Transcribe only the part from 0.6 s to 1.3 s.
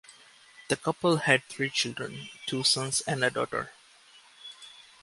The couple